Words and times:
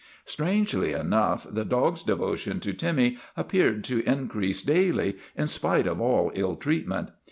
Strangely 0.25 0.93
enough, 0.93 1.45
the 1.47 1.63
dog's 1.63 2.01
devotion 2.01 2.59
to 2.61 2.73
Timmy 2.73 3.19
appeared 3.37 3.83
to 3.83 4.03
increase 4.09 4.63
daily, 4.63 5.17
in 5.37 5.45
spite 5.45 5.85
of 5.85 6.01
all 6.01 6.31
ill 6.33 6.55
treat 6.55 6.87
ment. 6.87 7.11